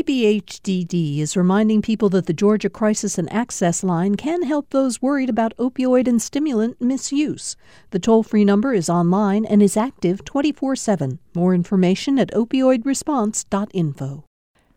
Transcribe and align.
DBHDD 0.00 1.18
is 1.18 1.36
reminding 1.36 1.82
people 1.82 2.08
that 2.08 2.24
the 2.24 2.32
Georgia 2.32 2.70
Crisis 2.70 3.18
and 3.18 3.30
Access 3.30 3.84
Line 3.84 4.14
can 4.14 4.44
help 4.44 4.70
those 4.70 5.02
worried 5.02 5.28
about 5.28 5.54
opioid 5.58 6.08
and 6.08 6.22
stimulant 6.22 6.80
misuse. 6.80 7.54
The 7.90 7.98
toll 7.98 8.22
free 8.22 8.46
number 8.46 8.72
is 8.72 8.88
online 8.88 9.44
and 9.44 9.62
is 9.62 9.76
active 9.76 10.24
24 10.24 10.74
7. 10.76 11.18
More 11.34 11.54
information 11.54 12.18
at 12.18 12.30
opioidresponse.info. 12.30 14.24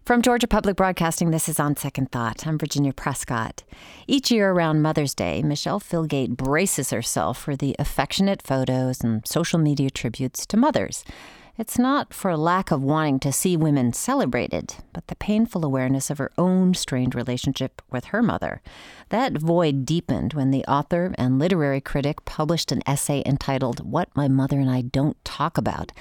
From 0.06 0.22
Georgia 0.22 0.48
Public 0.48 0.76
Broadcasting, 0.76 1.32
this 1.32 1.48
is 1.48 1.58
On 1.58 1.78
Second 1.78 2.12
Thought. 2.12 2.46
I'm 2.46 2.58
Virginia 2.58 2.92
Prescott. 2.92 3.64
Each 4.06 4.30
year 4.30 4.52
around 4.52 4.82
Mother's 4.82 5.16
Day, 5.16 5.42
Michele 5.42 5.80
Filgate 5.80 6.36
braces 6.36 6.90
herself 6.90 7.38
for 7.38 7.56
the 7.56 7.78
affectionate 7.80 8.42
photos 8.42 9.00
and 9.00 9.26
social 9.26 9.58
media 9.58 9.90
tributes 9.90 10.46
to 10.48 10.58
mothers. 10.58 11.06
It's 11.56 11.78
not 11.78 12.16
for 12.16 12.36
lack 12.36 12.72
of 12.72 12.82
wanting 12.82 13.20
to 13.20 13.32
see 13.32 13.56
women 13.56 13.94
celebrated, 13.94 14.78
but 14.92 15.06
the 15.06 15.16
painful 15.16 15.64
awareness 15.64 16.10
of 16.10 16.18
her 16.18 16.32
own 16.36 16.74
strained 16.74 17.14
relationship 17.14 17.80
with 17.92 18.06
her 18.06 18.24
mother. 18.24 18.64
That 19.10 19.38
void 19.38 19.86
deepened 19.86 20.34
when 20.34 20.50
the 20.50 20.66
author 20.66 21.14
and 21.16 21.38
literary 21.38 21.80
critic 21.80 22.26
published 22.26 22.72
an 22.72 22.82
essay 22.88 23.22
entitled 23.24 23.88
What 23.88 24.10
My 24.16 24.28
Mother 24.28 24.60
and 24.60 24.70
I 24.72 24.82
Don't 24.82 25.24
Talk 25.24 25.60
About 25.60 25.92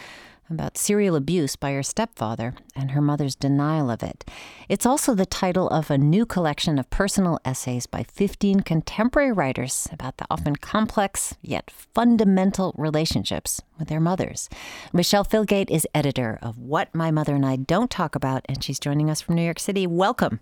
about 0.51 0.77
serial 0.77 1.17
abuse 1.17 1.57
by 1.57 1.73
her 1.73 1.83
stepfather 1.83 2.55
and 2.75 2.91
her 2.91 3.01
mother's 3.01 3.35
denial 3.35 3.91
of 3.91 4.03
it. 4.03 4.25
It's 4.69 4.87
also 4.87 5.15
the 5.15 5.27
title 5.27 5.69
of 5.69 5.91
a 5.91 5.99
new 5.99 6.27
collection 6.27 6.79
of 6.79 6.91
personal 6.91 7.39
essays 7.45 7.87
by 7.87 8.03
15 8.05 8.61
contemporary 8.61 9.33
writers 9.33 9.89
about 9.93 10.19
the 10.19 10.27
often 10.31 10.57
complex 10.57 11.35
yet 11.43 11.71
fundamental 11.71 12.75
relationships 12.77 13.63
with 13.79 13.89
their 13.89 14.01
mothers. 14.01 14.49
Michele 14.93 15.25
Filgate 15.25 15.71
is 15.71 15.87
editor 15.95 16.39
of 16.43 16.59
What 16.59 16.95
My 16.95 17.11
Mother 17.11 17.35
and 17.35 17.47
I 17.47 17.57
Don't 17.57 17.91
Talk 17.91 18.15
About, 18.15 18.45
and 18.49 18.63
she's 18.63 18.81
joining 18.81 19.11
us 19.11 19.21
from 19.21 19.35
New 19.35 19.45
York 19.45 19.59
City. 19.59 19.87
Welcome. 19.87 20.41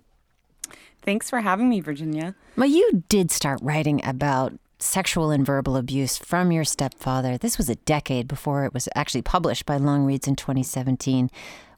Thanks 1.03 1.29
for 1.29 1.41
having 1.41 1.67
me, 1.67 1.79
Virginia. 1.79 2.35
Well, 2.55 2.69
you 2.69 3.03
did 3.09 3.31
start 3.31 3.59
writing 3.63 4.01
about 4.05 4.53
sexual 4.81 5.31
and 5.31 5.45
verbal 5.45 5.77
abuse 5.77 6.17
from 6.17 6.51
your 6.51 6.63
stepfather. 6.63 7.37
This 7.37 7.57
was 7.57 7.69
a 7.69 7.75
decade 7.75 8.27
before 8.27 8.65
it 8.65 8.73
was 8.73 8.89
actually 8.95 9.21
published 9.21 9.65
by 9.65 9.77
Longreads 9.77 10.27
in 10.27 10.35
2017. 10.35 11.29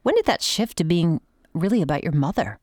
When 0.03 0.15
did 0.15 0.25
that 0.25 0.41
shift 0.41 0.77
to 0.77 0.83
being 0.83 1.21
really 1.53 1.81
about 1.81 2.03
your 2.03 2.13
mother? 2.13 2.59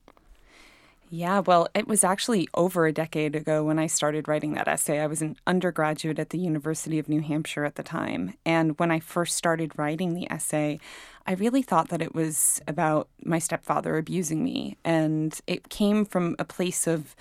Yeah, 1.12 1.40
well, 1.40 1.66
it 1.74 1.88
was 1.88 2.04
actually 2.04 2.48
over 2.54 2.86
a 2.86 2.92
decade 2.92 3.34
ago 3.34 3.64
when 3.64 3.80
I 3.80 3.88
started 3.88 4.28
writing 4.28 4.54
that 4.54 4.68
essay. 4.68 5.00
I 5.00 5.08
was 5.08 5.20
an 5.22 5.36
undergraduate 5.44 6.20
at 6.20 6.30
the 6.30 6.38
University 6.38 7.00
of 7.00 7.08
New 7.08 7.20
Hampshire 7.20 7.64
at 7.64 7.74
the 7.74 7.82
time. 7.82 8.34
And 8.46 8.78
when 8.78 8.92
I 8.92 9.00
first 9.00 9.36
started 9.36 9.76
writing 9.76 10.14
the 10.14 10.30
essay, 10.30 10.78
I 11.26 11.32
really 11.32 11.62
thought 11.62 11.88
that 11.88 12.00
it 12.00 12.14
was 12.14 12.62
about 12.68 13.08
my 13.24 13.40
stepfather 13.40 13.98
abusing 13.98 14.44
me. 14.44 14.76
And 14.84 15.38
it 15.48 15.68
came 15.68 16.04
from 16.04 16.36
a 16.38 16.44
place 16.44 16.86
of 16.86 17.16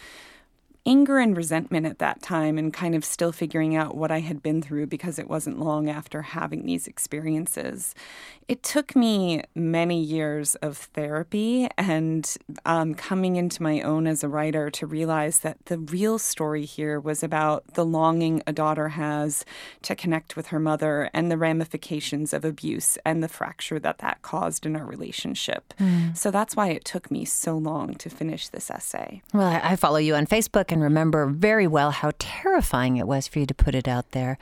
anger 0.90 1.20
and 1.20 1.38
resentment 1.38 1.86
at 1.86 2.00
that 2.00 2.20
time 2.22 2.58
and 2.58 2.74
kind 2.74 2.96
of 2.96 3.06
still 3.06 3.32
figuring 3.32 3.76
out 3.76 3.96
what 3.96 4.10
I 4.10 4.22
had 4.22 4.42
been 4.42 4.60
through 4.60 4.88
because 4.88 5.20
it 5.20 5.30
wasn't 5.30 5.60
long 5.60 5.88
after 5.88 6.24
having 6.24 6.66
these 6.66 6.88
experiences. 6.88 7.94
It 8.48 8.64
took 8.64 8.96
me 8.96 9.44
many 9.54 10.02
years 10.02 10.56
of 10.56 10.78
therapy 10.78 11.70
and 11.78 12.36
um, 12.66 12.96
coming 12.96 13.36
into 13.36 13.62
my 13.62 13.82
own 13.82 14.08
as 14.08 14.24
a 14.24 14.28
writer 14.28 14.72
to 14.72 14.88
realize 14.88 15.40
that 15.40 15.64
the 15.66 15.78
real 15.78 16.18
story 16.18 16.66
here 16.66 17.00
was 17.00 17.22
about 17.22 17.76
the 17.76 17.86
longing 17.86 18.42
a 18.48 18.52
daughter 18.52 18.90
has 18.90 19.46
to 19.84 19.96
connect 19.96 20.36
with 20.36 20.48
her 20.48 20.60
mother 20.60 21.12
and 21.14 21.30
the 21.30 21.38
ramifications 21.38 22.34
of 22.34 22.44
abuse 22.44 22.98
and 23.06 23.22
the 23.22 23.28
fracture 23.28 23.78
that 23.78 24.00
that 24.00 24.24
caused 24.24 24.66
in 24.66 24.76
our 24.76 24.86
relationship. 24.86 25.76
Mm. 25.80 26.18
So 26.18 26.32
that's 26.32 26.56
why 26.56 26.70
it 26.70 26.84
took 26.84 27.12
me 27.12 27.26
so 27.26 27.56
long 27.56 27.94
to 27.96 28.10
finish 28.10 28.50
this 28.50 28.72
essay. 28.72 29.22
Well, 29.32 29.62
I 29.64 29.76
follow 29.76 29.98
you 29.98 30.16
on 30.16 30.26
Facebook 30.26 30.72
and 30.72 30.79
remember 30.82 31.26
very 31.28 31.68
well 31.68 31.92
how 31.92 32.12
terrifying 32.20 32.98
it 32.98 33.08
was 33.08 33.28
for 33.28 33.40
you 33.40 33.46
to 33.46 33.54
put 33.54 33.76
it 33.76 33.88
out 33.88 34.12
there, 34.12 34.38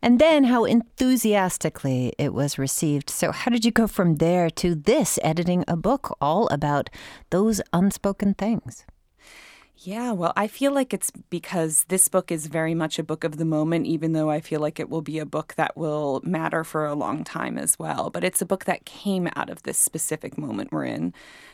and 0.00 0.18
then 0.18 0.44
how 0.44 0.64
enthusiastically 0.64 2.12
it 2.18 2.34
was 2.34 2.58
received. 2.58 3.10
So, 3.10 3.32
how 3.32 3.50
did 3.50 3.64
you 3.64 3.70
go 3.70 3.86
from 3.86 4.16
there 4.16 4.50
to 4.50 4.74
this, 4.74 5.18
editing 5.22 5.64
a 5.68 5.76
book 5.76 6.16
all 6.20 6.48
about 6.48 6.90
those 7.30 7.60
unspoken 7.72 8.34
things? 8.34 8.84
Yeah, 9.76 10.12
well, 10.12 10.32
I 10.36 10.46
feel 10.46 10.72
like 10.72 10.94
it's 10.94 11.10
because 11.10 11.84
this 11.88 12.06
book 12.06 12.30
is 12.30 12.46
very 12.46 12.74
much 12.74 12.98
a 12.98 13.02
book 13.02 13.24
of 13.24 13.36
the 13.36 13.44
moment, 13.44 13.86
even 13.86 14.12
though 14.12 14.30
I 14.30 14.40
feel 14.40 14.60
like 14.60 14.78
it 14.78 14.88
will 14.88 15.02
be 15.02 15.18
a 15.18 15.26
book 15.26 15.54
that 15.56 15.76
will 15.76 16.20
matter 16.22 16.62
for 16.62 16.86
a 16.86 16.94
long 16.94 17.24
time 17.24 17.58
as 17.58 17.78
well. 17.78 18.08
But 18.08 18.22
it's 18.22 18.40
a 18.40 18.46
book 18.46 18.64
that 18.66 18.84
came 18.84 19.28
out 19.34 19.50
of 19.50 19.64
this 19.64 19.78
specific 19.78 20.38
moment 20.38 20.70
we're 20.70 20.84
in. 20.84 21.12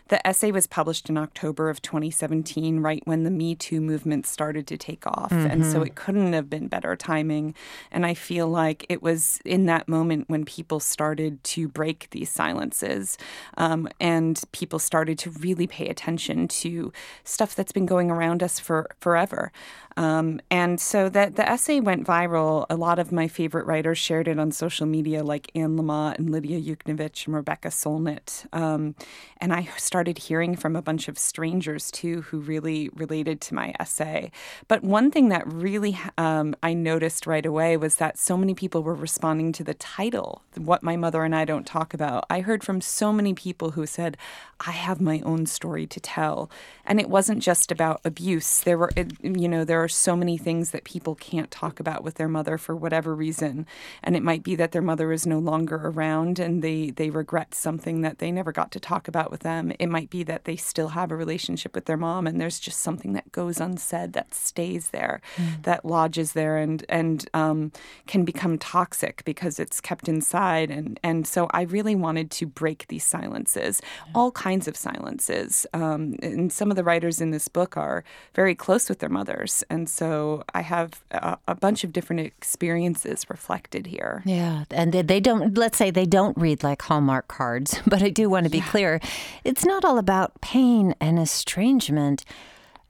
The 0.08 0.26
essay 0.26 0.50
was 0.50 0.66
published 0.66 1.10
in 1.10 1.18
October 1.18 1.68
of 1.68 1.82
2017, 1.82 2.80
right 2.80 3.02
when 3.04 3.24
the 3.24 3.30
Me 3.30 3.54
Too 3.54 3.80
movement 3.80 4.26
started 4.26 4.66
to 4.68 4.78
take 4.78 5.06
off. 5.06 5.30
Mm-hmm. 5.30 5.50
And 5.50 5.66
so 5.66 5.74
mm-hmm. 5.74 5.86
it 5.86 5.94
couldn't 5.94 6.32
have 6.32 6.48
been 6.48 6.66
better 6.66 6.96
timing. 6.96 7.54
And 7.90 8.06
I 8.06 8.14
feel 8.14 8.48
like 8.48 8.86
it 8.88 9.02
was 9.02 9.38
in 9.44 9.66
that 9.66 9.86
moment 9.86 10.28
when 10.28 10.44
people 10.44 10.80
started 10.80 11.44
to 11.44 11.68
break 11.68 12.08
these 12.10 12.30
silences 12.30 13.18
um, 13.58 13.88
and 14.00 14.42
people 14.52 14.78
started 14.78 15.18
to 15.20 15.30
really 15.30 15.66
pay 15.66 15.88
attention 15.88 16.48
to 16.48 16.92
stuff 17.24 17.54
that's 17.54 17.72
been 17.72 17.86
going 17.86 18.07
around 18.10 18.42
us 18.42 18.58
for 18.58 18.88
forever. 19.00 19.52
Um, 19.98 20.40
and 20.48 20.80
so 20.80 21.08
that 21.08 21.34
the 21.34 21.48
essay 21.48 21.80
went 21.80 22.06
viral. 22.06 22.66
A 22.70 22.76
lot 22.76 23.00
of 23.00 23.10
my 23.10 23.26
favorite 23.26 23.66
writers 23.66 23.98
shared 23.98 24.28
it 24.28 24.38
on 24.38 24.52
social 24.52 24.86
media, 24.86 25.24
like 25.24 25.50
Anne 25.56 25.76
Lamott 25.76 26.18
and 26.18 26.30
Lidia 26.30 26.60
Yuknavitch 26.60 27.26
and 27.26 27.34
Rebecca 27.34 27.66
Solnit. 27.68 28.46
Um, 28.52 28.94
and 29.38 29.52
I 29.52 29.68
started 29.76 30.18
hearing 30.18 30.54
from 30.54 30.76
a 30.76 30.82
bunch 30.82 31.08
of 31.08 31.18
strangers 31.18 31.90
too 31.90 32.22
who 32.22 32.38
really 32.38 32.90
related 32.90 33.40
to 33.40 33.56
my 33.56 33.74
essay. 33.80 34.30
But 34.68 34.84
one 34.84 35.10
thing 35.10 35.30
that 35.30 35.52
really 35.52 35.98
um, 36.16 36.54
I 36.62 36.74
noticed 36.74 37.26
right 37.26 37.44
away 37.44 37.76
was 37.76 37.96
that 37.96 38.18
so 38.18 38.36
many 38.36 38.54
people 38.54 38.84
were 38.84 38.94
responding 38.94 39.50
to 39.54 39.64
the 39.64 39.74
title, 39.74 40.42
What 40.56 40.84
My 40.84 40.96
Mother 40.96 41.24
and 41.24 41.34
I 41.34 41.44
Don't 41.44 41.66
Talk 41.66 41.92
About. 41.92 42.24
I 42.30 42.40
heard 42.40 42.62
from 42.62 42.80
so 42.80 43.12
many 43.12 43.34
people 43.34 43.72
who 43.72 43.84
said, 43.84 44.16
I 44.60 44.72
have 44.72 45.00
my 45.00 45.20
own 45.24 45.46
story 45.46 45.88
to 45.88 45.98
tell. 45.98 46.50
And 46.84 47.00
it 47.00 47.10
wasn't 47.10 47.42
just 47.42 47.72
about 47.72 48.00
abuse. 48.04 48.60
There 48.60 48.78
were, 48.78 48.90
you 49.22 49.48
know, 49.48 49.64
there 49.64 49.82
are 49.82 49.87
are 49.88 49.90
so 49.90 50.14
many 50.14 50.36
things 50.36 50.70
that 50.72 50.84
people 50.84 51.14
can't 51.14 51.50
talk 51.50 51.80
about 51.80 52.04
with 52.04 52.16
their 52.16 52.28
mother 52.28 52.58
for 52.58 52.76
whatever 52.76 53.14
reason. 53.14 53.66
And 54.02 54.14
it 54.14 54.22
might 54.22 54.42
be 54.42 54.54
that 54.56 54.72
their 54.72 54.82
mother 54.82 55.12
is 55.12 55.26
no 55.26 55.38
longer 55.38 55.76
around 55.76 56.38
and 56.38 56.62
they, 56.62 56.90
they 56.90 57.08
regret 57.08 57.54
something 57.54 58.02
that 58.02 58.18
they 58.18 58.30
never 58.30 58.52
got 58.52 58.70
to 58.72 58.80
talk 58.80 59.08
about 59.08 59.30
with 59.30 59.40
them. 59.40 59.72
It 59.78 59.86
might 59.86 60.10
be 60.10 60.22
that 60.24 60.44
they 60.44 60.56
still 60.56 60.88
have 60.88 61.10
a 61.10 61.16
relationship 61.16 61.74
with 61.74 61.86
their 61.86 61.96
mom 61.96 62.26
and 62.26 62.38
there's 62.38 62.60
just 62.60 62.80
something 62.80 63.14
that 63.14 63.32
goes 63.32 63.60
unsaid 63.60 64.12
that 64.12 64.34
stays 64.34 64.90
there, 64.90 65.22
mm. 65.36 65.62
that 65.62 65.86
lodges 65.86 66.32
there 66.32 66.58
and, 66.58 66.84
and 66.90 67.26
um, 67.32 67.72
can 68.06 68.26
become 68.26 68.58
toxic 68.58 69.24
because 69.24 69.58
it's 69.58 69.80
kept 69.80 70.06
inside. 70.06 70.70
And, 70.70 71.00
and 71.02 71.26
so 71.26 71.48
I 71.52 71.62
really 71.62 71.94
wanted 71.94 72.30
to 72.32 72.46
break 72.46 72.86
these 72.88 73.04
silences, 73.04 73.80
yeah. 74.06 74.12
all 74.14 74.32
kinds 74.32 74.68
of 74.68 74.76
silences. 74.76 75.66
Um, 75.72 76.16
and 76.22 76.52
some 76.52 76.70
of 76.70 76.76
the 76.76 76.84
writers 76.84 77.22
in 77.22 77.30
this 77.30 77.48
book 77.48 77.78
are 77.78 78.04
very 78.34 78.54
close 78.54 78.90
with 78.90 78.98
their 78.98 79.08
mothers. 79.08 79.64
And 79.70 79.77
and 79.78 79.88
so 79.88 80.42
I 80.54 80.62
have 80.62 81.04
a, 81.12 81.38
a, 81.46 81.54
bunch 81.54 81.84
of 81.84 81.92
different 81.92 82.20
experiences 82.20 83.24
reflected 83.30 83.86
here. 83.86 84.22
Yeah, 84.26 84.64
and 84.72 84.92
they, 84.92 85.02
they, 85.02 85.20
don't. 85.20 85.56
Let's 85.56 85.78
say 85.78 85.92
they 85.92 86.04
don't 86.04 86.36
read 86.36 86.64
like 86.64 86.82
Hallmark 86.82 87.28
cards, 87.28 87.80
but 87.86 88.02
I 88.02 88.10
do 88.10 88.28
want 88.28 88.44
to 88.44 88.50
be 88.50 88.58
yeah. 88.58 88.68
clear: 88.68 89.00
it's 89.44 89.64
not 89.64 89.84
all 89.84 89.98
about 89.98 90.40
pain 90.40 90.94
and 91.00 91.18
estrangement. 91.18 92.24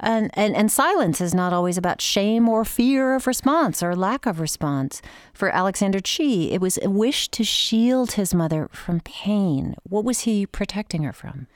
And, 0.00 0.30
and, 0.34 0.54
and 0.54 0.70
silence 0.70 1.20
is 1.20 1.34
not 1.34 1.52
always 1.52 1.76
about 1.76 2.00
shame 2.00 2.48
or 2.48 2.64
fear 2.64 3.16
of 3.16 3.26
response 3.26 3.82
or 3.82 3.96
lack 3.96 4.26
of 4.26 4.38
response. 4.38 5.02
For 5.34 5.48
Alexander 5.48 5.98
Chee, 5.98 6.52
it 6.52 6.60
was 6.60 6.78
a 6.80 6.88
wish 6.88 7.26
to 7.30 7.42
shield 7.42 8.12
his 8.12 8.32
mother 8.32 8.68
from 8.72 9.00
pain. 9.00 9.74
What 9.82 10.04
was 10.04 10.20
he 10.20 10.46
protecting 10.46 11.02
her 11.02 11.12
from? 11.12 11.48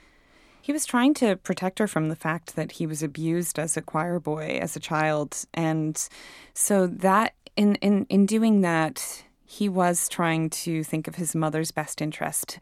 He 0.63 0.73
was 0.73 0.87
trying 0.87 1.13
to 1.15 1.37
protect 1.37 1.81
her 1.81 1.89
from 1.89 2.09
the 2.09 2.17
fact 2.17 2.55
that 2.55 2.73
he 2.73 2.87
was 2.87 3.03
abused 3.03 3.59
as 3.59 3.77
a 3.77 3.83
choir 3.83 4.21
boy 4.21 4.59
as 4.63 4.77
a 4.77 4.81
child. 4.81 5.45
And 5.53 6.09
so 6.55 6.87
that 6.87 7.35
in 7.57 7.75
in, 7.77 8.07
in 8.09 8.27
doing 8.27 8.61
that, 8.61 9.25
he 9.45 9.69
was 9.69 10.09
trying 10.09 10.49
to 10.51 10.85
think 10.85 11.09
of 11.09 11.17
his 11.17 11.35
mother's 11.35 11.73
best 11.73 12.01
interest. 12.01 12.59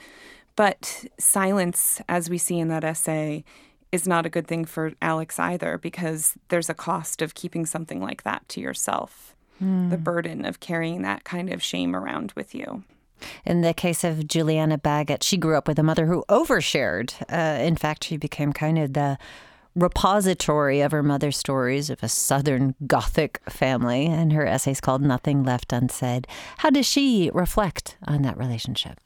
But 0.57 1.05
silence, 1.19 2.01
as 2.09 2.29
we 2.29 2.39
see 2.39 2.59
in 2.59 2.69
that 2.69 2.85
essay, 2.85 3.45
is 3.93 4.09
not 4.09 4.27
a 4.27 4.31
good 4.31 4.47
thing 4.47 4.65
for 4.65 4.93
Alex 5.03 5.39
either 5.39 5.79
because 5.79 6.35
there's 6.49 6.71
a 6.71 6.75
cost 6.75 7.23
of 7.23 7.35
keeping 7.35 7.67
something 7.67 8.01
like 8.01 8.23
that 8.23 8.49
to 8.51 8.61
yourself. 8.61 9.37
Mm. 9.63 9.91
The 9.91 9.99
burden 9.99 10.45
of 10.45 10.61
carrying 10.61 11.03
that 11.03 11.25
kind 11.25 11.53
of 11.53 11.63
shame 11.63 11.95
around 11.95 12.33
with 12.35 12.55
you. 12.55 12.85
In 13.45 13.61
the 13.61 13.75
case 13.75 14.05
of 14.05 14.27
Julianna 14.27 14.79
Baggott, 14.79 15.23
she 15.23 15.37
grew 15.37 15.57
up 15.57 15.69
with 15.69 15.79
a 15.79 15.83
mother 15.83 16.07
who 16.07 16.25
overshared. 16.29 17.15
Uh, 17.31 17.63
in 17.63 17.77
fact, 17.77 18.05
she 18.05 18.17
became 18.17 18.53
kind 18.53 18.79
of 18.79 18.93
the 18.93 19.19
repository 19.75 20.81
of 20.81 20.93
her 20.93 21.03
mother's 21.03 21.37
stories 21.37 21.91
of 21.91 22.03
a 22.03 22.09
Southern 22.09 22.75
Gothic 22.87 23.41
family, 23.49 24.07
and 24.07 24.33
her 24.33 24.47
essay's 24.47 24.81
called 24.81 25.03
Nothing 25.03 25.45
Left 25.45 25.73
Unsaid. 25.73 26.27
How 26.59 26.71
does 26.71 26.87
she 26.87 27.31
reflect 27.33 27.97
on 28.05 28.23
that 28.23 28.37
relationship? 28.37 29.01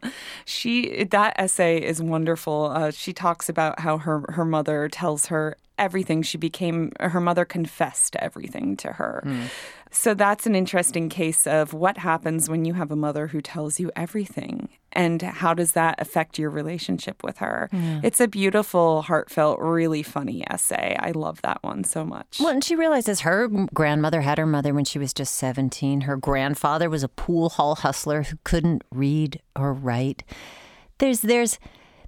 she 0.44 1.04
that 1.04 1.34
essay 1.38 1.78
is 1.78 2.02
wonderful. 2.02 2.72
Uh, 2.74 2.90
she 2.90 3.12
talks 3.12 3.48
about 3.48 3.80
how 3.80 3.98
her 3.98 4.24
her 4.30 4.44
mother 4.44 4.88
tells 4.88 5.26
her 5.26 5.56
everything. 5.78 6.22
She 6.22 6.38
became 6.38 6.92
her 7.00 7.20
mother 7.20 7.44
confessed 7.44 8.16
everything 8.16 8.76
to 8.78 8.92
her. 8.94 9.22
Mm. 9.24 9.46
So 9.92 10.14
that's 10.14 10.46
an 10.46 10.54
interesting 10.54 11.10
case 11.10 11.46
of 11.46 11.74
what 11.74 11.98
happens 11.98 12.48
when 12.48 12.64
you 12.64 12.72
have 12.74 12.90
a 12.90 12.96
mother 12.96 13.26
who 13.28 13.42
tells 13.42 13.78
you 13.78 13.92
everything 13.94 14.70
and 14.90 15.20
how 15.20 15.52
does 15.52 15.72
that 15.72 16.00
affect 16.00 16.38
your 16.38 16.48
relationship 16.48 17.22
with 17.22 17.38
her. 17.38 17.68
Yeah. 17.72 18.00
It's 18.02 18.18
a 18.20 18.26
beautiful, 18.26 19.02
heartfelt, 19.02 19.60
really 19.60 20.02
funny 20.02 20.44
essay. 20.50 20.96
I 20.98 21.10
love 21.10 21.42
that 21.42 21.62
one 21.62 21.84
so 21.84 22.04
much. 22.04 22.38
Well, 22.40 22.48
and 22.48 22.64
she 22.64 22.74
realizes 22.74 23.20
her 23.20 23.48
grandmother 23.74 24.22
had 24.22 24.38
her 24.38 24.46
mother 24.46 24.72
when 24.72 24.86
she 24.86 24.98
was 24.98 25.12
just 25.12 25.34
17. 25.34 26.02
Her 26.02 26.16
grandfather 26.16 26.88
was 26.88 27.02
a 27.02 27.08
pool 27.08 27.50
hall 27.50 27.74
hustler 27.74 28.22
who 28.22 28.38
couldn't 28.44 28.82
read 28.90 29.40
or 29.54 29.74
write. 29.74 30.24
There's 30.98 31.20
there's 31.20 31.58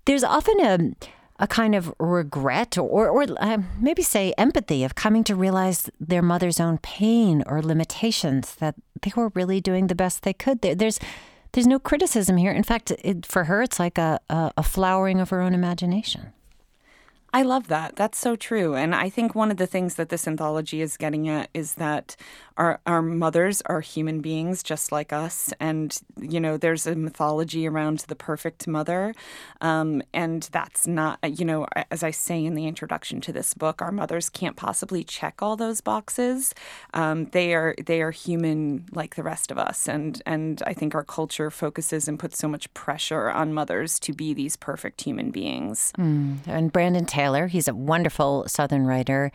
there's 0.06 0.24
often 0.24 0.60
a 0.60 0.78
a 1.44 1.46
kind 1.46 1.74
of 1.74 1.92
regret 1.98 2.78
or, 2.78 3.10
or 3.10 3.26
uh, 3.38 3.58
maybe 3.78 4.02
say 4.02 4.32
empathy 4.38 4.82
of 4.82 4.94
coming 4.94 5.22
to 5.22 5.34
realize 5.34 5.90
their 6.00 6.22
mother's 6.22 6.58
own 6.58 6.78
pain 6.78 7.42
or 7.46 7.60
limitations 7.60 8.54
that 8.56 8.74
they 9.02 9.12
were 9.14 9.30
really 9.34 9.60
doing 9.60 9.88
the 9.88 9.94
best 9.94 10.22
they 10.22 10.32
could. 10.32 10.62
There, 10.62 10.74
there's 10.74 10.98
there's 11.52 11.66
no 11.66 11.78
criticism 11.78 12.38
here. 12.38 12.50
In 12.50 12.64
fact, 12.64 12.90
it, 12.90 13.26
for 13.26 13.44
her, 13.44 13.62
it's 13.62 13.78
like 13.78 13.98
a, 13.98 14.18
a, 14.28 14.52
a 14.56 14.62
flowering 14.62 15.20
of 15.20 15.30
her 15.30 15.40
own 15.40 15.54
imagination. 15.54 16.32
I 17.34 17.42
love 17.42 17.66
that. 17.66 17.96
That's 17.96 18.16
so 18.16 18.36
true. 18.36 18.76
And 18.76 18.94
I 18.94 19.10
think 19.10 19.34
one 19.34 19.50
of 19.50 19.56
the 19.56 19.66
things 19.66 19.96
that 19.96 20.08
this 20.08 20.28
anthology 20.28 20.80
is 20.80 20.96
getting 20.96 21.28
at 21.28 21.50
is 21.52 21.74
that 21.74 22.14
our 22.56 22.80
our 22.86 23.02
mothers 23.02 23.62
are 23.66 23.80
human 23.80 24.20
beings 24.20 24.62
just 24.62 24.92
like 24.92 25.12
us, 25.12 25.52
and 25.58 25.98
you 26.20 26.38
know 26.38 26.56
there's 26.56 26.86
a 26.86 26.94
mythology 26.94 27.66
around 27.66 28.00
the 28.00 28.14
perfect 28.14 28.68
mother, 28.68 29.14
um, 29.60 30.02
and 30.12 30.48
that's 30.52 30.86
not 30.86 31.18
you 31.24 31.44
know 31.44 31.66
as 31.90 32.02
I 32.02 32.12
say 32.12 32.44
in 32.44 32.54
the 32.54 32.66
introduction 32.66 33.20
to 33.22 33.32
this 33.32 33.54
book, 33.54 33.82
our 33.82 33.90
mothers 33.90 34.28
can't 34.28 34.56
possibly 34.56 35.02
check 35.02 35.42
all 35.42 35.56
those 35.56 35.80
boxes. 35.80 36.54
Um, 36.92 37.26
they 37.26 37.54
are 37.54 37.74
they 37.84 38.02
are 38.02 38.12
human 38.12 38.86
like 38.92 39.16
the 39.16 39.24
rest 39.24 39.50
of 39.50 39.58
us, 39.58 39.88
and 39.88 40.22
and 40.24 40.62
I 40.66 40.74
think 40.74 40.94
our 40.94 41.04
culture 41.04 41.50
focuses 41.50 42.06
and 42.06 42.18
puts 42.18 42.38
so 42.38 42.46
much 42.46 42.72
pressure 42.72 43.30
on 43.30 43.52
mothers 43.52 43.98
to 44.00 44.12
be 44.12 44.32
these 44.32 44.56
perfect 44.56 45.02
human 45.02 45.32
beings. 45.32 45.92
Mm. 45.98 46.38
And 46.46 46.72
Brandon 46.72 47.06
Taylor, 47.24 47.46
he's 47.46 47.68
a 47.68 47.74
wonderful 47.74 48.44
Southern 48.46 48.86
writer 48.86 49.32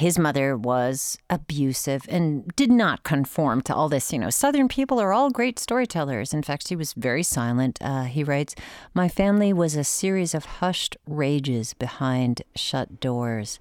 his 0.00 0.18
mother 0.18 0.56
was 0.56 1.18
abusive 1.28 2.06
and 2.08 2.50
did 2.56 2.70
not 2.70 3.02
conform 3.02 3.60
to 3.62 3.74
all 3.74 3.90
this. 3.90 4.12
You 4.12 4.18
know, 4.18 4.30
Southern 4.30 4.66
people 4.66 4.98
are 4.98 5.12
all 5.12 5.30
great 5.30 5.58
storytellers. 5.58 6.32
In 6.32 6.42
fact, 6.42 6.68
she 6.68 6.74
was 6.74 6.94
very 6.94 7.22
silent. 7.22 7.78
Uh, 7.82 8.04
he 8.04 8.24
writes, 8.24 8.54
My 8.94 9.08
family 9.08 9.52
was 9.52 9.76
a 9.76 9.84
series 9.84 10.34
of 10.34 10.46
hushed 10.46 10.96
rages 11.06 11.74
behind 11.74 12.42
shut 12.54 12.98
doors. 12.98 13.58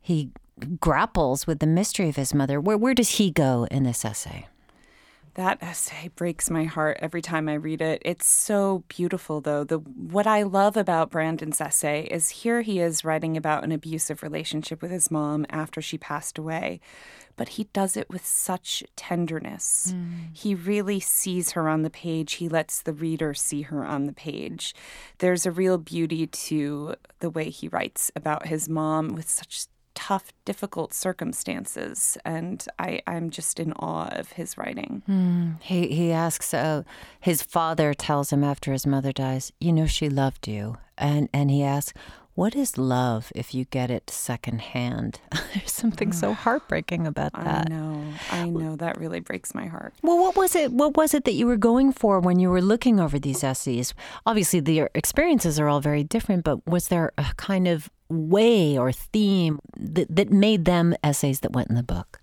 He 0.00 0.30
grapples 0.80 1.46
with 1.46 1.60
the 1.60 1.68
mystery 1.68 2.08
of 2.08 2.16
his 2.16 2.34
mother. 2.34 2.60
Where, 2.60 2.76
where 2.76 2.94
does 2.94 3.10
he 3.10 3.30
go 3.30 3.68
in 3.70 3.84
this 3.84 4.04
essay? 4.04 4.48
That 5.34 5.62
essay 5.62 6.10
breaks 6.16 6.50
my 6.50 6.64
heart 6.64 6.98
every 7.00 7.22
time 7.22 7.48
I 7.48 7.54
read 7.54 7.80
it. 7.80 8.02
It's 8.04 8.26
so 8.26 8.84
beautiful 8.88 9.40
though. 9.40 9.64
The 9.64 9.78
what 9.78 10.26
I 10.26 10.42
love 10.42 10.76
about 10.76 11.10
Brandon's 11.10 11.60
essay 11.60 12.02
is 12.10 12.30
here 12.30 12.62
he 12.62 12.80
is 12.80 13.04
writing 13.04 13.36
about 13.36 13.62
an 13.62 13.72
abusive 13.72 14.22
relationship 14.22 14.82
with 14.82 14.90
his 14.90 15.10
mom 15.10 15.46
after 15.48 15.80
she 15.80 15.98
passed 15.98 16.36
away, 16.36 16.80
but 17.36 17.50
he 17.50 17.64
does 17.72 17.96
it 17.96 18.10
with 18.10 18.26
such 18.26 18.82
tenderness. 18.96 19.94
Mm. 19.94 20.36
He 20.36 20.54
really 20.54 21.00
sees 21.00 21.52
her 21.52 21.68
on 21.68 21.82
the 21.82 21.90
page. 21.90 22.34
He 22.34 22.48
lets 22.48 22.82
the 22.82 22.92
reader 22.92 23.32
see 23.32 23.62
her 23.62 23.84
on 23.84 24.06
the 24.06 24.12
page. 24.12 24.74
There's 25.18 25.46
a 25.46 25.52
real 25.52 25.78
beauty 25.78 26.26
to 26.26 26.96
the 27.20 27.30
way 27.30 27.50
he 27.50 27.68
writes 27.68 28.10
about 28.16 28.46
his 28.46 28.68
mom 28.68 29.14
with 29.14 29.28
such 29.28 29.66
tough, 30.10 30.32
difficult 30.44 30.92
circumstances, 30.92 32.18
and 32.24 32.66
I, 32.80 33.00
I'm 33.06 33.30
just 33.30 33.60
in 33.60 33.72
awe 33.74 34.08
of 34.10 34.32
his 34.32 34.58
writing. 34.58 35.04
Mm. 35.08 35.62
He 35.62 35.86
he 35.86 36.10
asks. 36.10 36.52
Uh, 36.52 36.82
his 37.20 37.42
father 37.42 37.94
tells 37.94 38.32
him 38.32 38.42
after 38.42 38.72
his 38.72 38.84
mother 38.84 39.12
dies, 39.12 39.52
"You 39.60 39.72
know 39.72 39.86
she 39.86 40.08
loved 40.08 40.48
you," 40.48 40.78
and 40.98 41.28
and 41.32 41.48
he 41.50 41.62
asks. 41.62 41.92
What 42.36 42.54
is 42.54 42.78
love 42.78 43.32
if 43.34 43.54
you 43.54 43.66
get 43.66 43.90
it 43.90 44.08
secondhand? 44.08 45.20
There's 45.54 45.72
something 45.72 46.10
so 46.10 46.32
heartbreaking 46.44 47.06
about 47.06 47.34
that. 47.34 47.66
I 47.66 47.74
know. 47.74 48.04
I 48.30 48.48
know. 48.48 48.76
That 48.76 48.98
really 48.98 49.20
breaks 49.20 49.54
my 49.54 49.66
heart. 49.66 49.92
Well, 50.00 50.16
what 50.16 50.36
was 50.36 50.54
it? 50.54 50.72
What 50.72 50.96
was 50.96 51.12
it 51.12 51.24
that 51.24 51.34
you 51.34 51.46
were 51.46 51.58
going 51.58 51.92
for 51.92 52.18
when 52.18 52.38
you 52.38 52.48
were 52.48 52.62
looking 52.62 52.98
over 52.98 53.18
these 53.18 53.44
essays? 53.44 53.92
Obviously, 54.24 54.60
the 54.60 54.88
experiences 54.94 55.60
are 55.60 55.68
all 55.68 55.80
very 55.80 56.04
different, 56.04 56.44
but 56.44 56.66
was 56.66 56.88
there 56.88 57.12
a 57.18 57.26
kind 57.36 57.68
of 57.68 57.90
way 58.10 58.76
or 58.78 58.92
theme 58.92 59.60
that, 59.76 60.14
that 60.14 60.30
made 60.30 60.64
them 60.64 60.94
essays 61.02 61.40
that 61.40 61.52
went 61.52 61.68
in 61.68 61.76
the 61.76 61.82
book? 61.82 62.19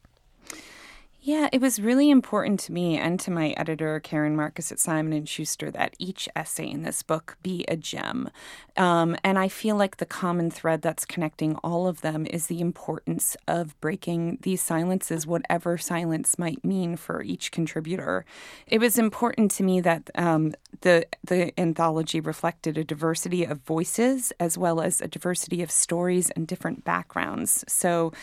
Yeah, 1.27 1.49
it 1.51 1.59
was 1.59 1.81
really 1.81 2.09
important 2.09 2.57
to 2.61 2.71
me 2.71 2.97
and 2.97 3.19
to 3.19 3.31
my 3.31 3.49
editor 3.57 3.99
Karyn 3.99 4.33
Marcus 4.35 4.71
at 4.71 4.79
Simon 4.79 5.11
and 5.11 5.27
Schuster 5.27 5.69
that 5.71 5.93
each 5.99 6.29
essay 6.37 6.69
in 6.69 6.83
this 6.83 7.03
book 7.03 7.35
be 7.43 7.65
a 7.67 7.75
gem. 7.75 8.29
Um, 8.77 9.17
and 9.25 9.37
I 9.37 9.49
feel 9.49 9.75
like 9.75 9.97
the 9.97 10.05
common 10.05 10.49
thread 10.49 10.81
that's 10.81 11.03
connecting 11.03 11.55
all 11.57 11.85
of 11.85 11.99
them 11.99 12.27
is 12.27 12.47
the 12.47 12.61
importance 12.61 13.35
of 13.45 13.77
breaking 13.81 14.37
these 14.43 14.61
silences, 14.61 15.27
whatever 15.27 15.77
silence 15.77 16.39
might 16.39 16.63
mean 16.63 16.95
for 16.95 17.21
each 17.21 17.51
contributor. 17.51 18.23
It 18.65 18.79
was 18.79 18.97
important 18.97 19.51
to 19.51 19.63
me 19.63 19.81
that 19.81 20.09
um, 20.15 20.53
the 20.79 21.07
the 21.25 21.51
anthology 21.59 22.21
reflected 22.21 22.77
a 22.77 22.85
diversity 22.85 23.43
of 23.43 23.59
voices 23.63 24.31
as 24.39 24.57
well 24.57 24.79
as 24.79 25.01
a 25.01 25.09
diversity 25.09 25.61
of 25.61 25.71
stories 25.71 26.29
and 26.37 26.47
different 26.47 26.85
backgrounds. 26.85 27.65
So 27.67 28.13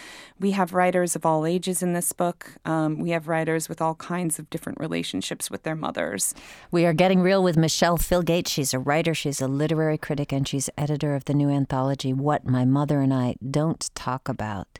we 0.41 0.53
have 0.53 0.73
writers 0.73 1.15
of 1.15 1.27
all 1.27 1.45
ages 1.45 1.83
in 1.83 1.93
this 1.93 2.13
book. 2.13 2.55
Um, 2.65 2.94
we 2.95 3.11
have 3.11 3.29
writers 3.29 3.69
with 3.69 3.81
all 3.81 3.95
kinds 3.97 4.39
of 4.39 4.49
different 4.51 4.81
relationships 4.81 5.51
with 5.51 5.63
their 5.63 5.75
mothers. 5.75 6.35
We 6.71 6.85
are 6.85 6.93
getting 6.93 7.21
real 7.21 7.43
with 7.43 7.57
Michele 7.57 7.99
Filgate. 7.99 8.49
She's 8.49 8.75
a 8.75 8.79
writer, 8.79 9.15
she's 9.15 9.41
a 9.41 9.49
literary 9.49 9.99
critic, 9.99 10.33
and 10.33 10.47
she's 10.47 10.71
editor 10.77 11.15
of 11.15 11.25
the 11.25 11.35
new 11.35 11.51
anthology, 11.51 12.13
What 12.13 12.47
My 12.47 12.65
Mother 12.65 13.01
and 13.01 13.13
I 13.13 13.37
Don't 13.51 13.91
Talk 13.95 14.29
About. 14.29 14.79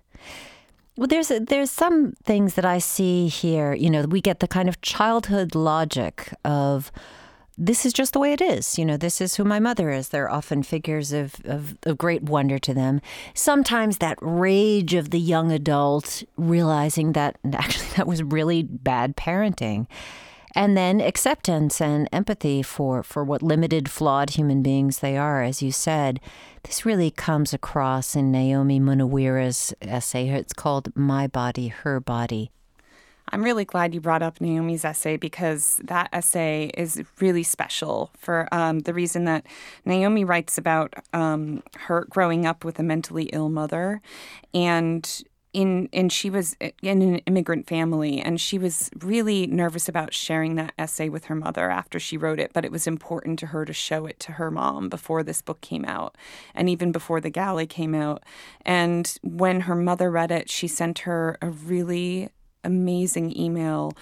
Well, 0.97 1.09
there's 1.09 1.29
there's 1.29 1.73
some 1.73 2.13
things 2.25 2.55
that 2.55 2.65
I 2.65 2.79
see 2.79 3.27
here. 3.27 3.75
You 3.75 3.91
know, 3.91 4.03
we 4.03 4.21
get 4.21 4.39
the 4.39 4.47
kind 4.47 4.69
of 4.69 4.81
childhood 4.81 5.57
logic 5.57 6.33
of 6.45 6.93
this 7.57 7.87
is 7.87 7.93
just 7.93 8.13
the 8.13 8.19
way 8.19 8.33
it 8.33 8.41
is. 8.41 8.79
You 8.79 8.85
know, 8.85 8.97
this 8.97 9.21
is 9.21 9.37
who 9.37 9.45
my 9.45 9.61
mother 9.61 9.91
is. 9.91 10.09
They're 10.09 10.31
often 10.31 10.63
figures 10.63 11.13
of, 11.13 11.37
of, 11.45 11.77
of, 11.85 11.99
great 11.99 12.23
wonder 12.23 12.59
to 12.59 12.75
them. 12.75 13.01
Sometimes 13.33 13.99
that 13.99 14.19
rage 14.21 14.95
of 14.95 15.11
the 15.11 15.21
young 15.21 15.53
adult 15.53 16.25
realizing 16.37 17.13
that 17.13 17.39
actually 17.53 17.89
that 17.97 18.07
was 18.07 18.23
really 18.23 18.63
bad 18.63 19.17
parenting. 19.17 19.87
And 20.57 20.77
then 20.77 21.01
acceptance 21.01 21.81
and 21.81 22.09
empathy 22.13 22.63
for, 22.63 23.03
for 23.03 23.25
what 23.25 23.43
limited, 23.43 23.91
flawed 23.91 24.31
human 24.31 24.63
beings 24.63 25.01
they 25.01 25.17
are, 25.17 25.43
as 25.43 25.63
you 25.63 25.73
said. 25.73 26.21
This 26.63 26.87
really 26.87 27.11
comes 27.11 27.53
across 27.53 28.15
in 28.15 28.31
Naomi 28.31 28.79
Munaweera's 28.79 29.75
essay. 29.83 30.29
It's 30.29 30.53
called 30.53 30.95
My 30.95 31.27
Body, 31.27 31.69
Her 31.69 31.99
Body. 31.99 32.53
I'm 33.31 33.43
really 33.43 33.65
glad 33.65 33.95
you 33.95 34.01
brought 34.01 34.23
up 34.23 34.41
Naomi's 34.41 34.85
essay 34.85 35.17
because 35.17 35.81
that 35.85 36.09
essay 36.13 36.71
is 36.75 37.03
really 37.21 37.43
special 37.43 38.11
for 38.19 38.49
um, 38.53 38.81
the 38.81 38.95
reason 38.95 39.25
that 39.25 39.47
Naomi 39.85 40.25
writes 40.25 40.59
about 40.59 40.95
um, 41.13 41.63
her 41.77 42.07
growing 42.11 42.47
up 42.47 42.65
with 42.65 42.79
a 42.79 42.83
mentally 42.83 43.25
ill 43.33 43.49
mother. 43.49 44.03
And 44.53 45.25
in 45.55 45.89
and 45.93 46.13
she 46.13 46.29
was 46.29 46.57
in 46.83 47.01
an 47.01 47.19
immigrant 47.21 47.67
family 47.67 48.21
and 48.21 48.41
she 48.41 48.59
was 48.59 48.91
really 48.99 49.47
nervous 49.47 49.89
about 49.89 50.13
sharing 50.13 50.57
that 50.57 50.75
essay 50.77 51.09
with 51.09 51.27
her 51.27 51.35
mother 51.37 51.71
after 51.71 52.01
she 52.01 52.17
wrote 52.17 52.41
it 52.41 52.53
but 52.53 52.65
it 52.65 52.73
was 52.73 52.89
important 52.89 53.39
to 53.39 53.47
her 53.47 53.65
to 53.65 53.73
show 53.73 54.05
it 54.05 54.19
to 54.19 54.33
her 54.33 54.51
mom 54.51 54.89
before 54.89 55.23
this 55.23 55.41
book 55.41 55.61
came 55.61 55.85
out 55.85 56.17
and 56.55 56.69
even 56.69 56.91
before 56.91 57.21
the 57.21 57.31
galley 57.31 57.67
came 57.67 57.95
out. 57.95 58.25
And 58.67 59.17
when 59.23 59.61
her 59.61 59.77
mother 59.77 60.11
read 60.11 60.33
it 60.33 60.51
she 60.51 60.67
sent 60.67 61.01
her 61.01 61.39
a 61.41 61.49
really 61.49 62.31
amazing 62.65 63.37
email 63.39 63.93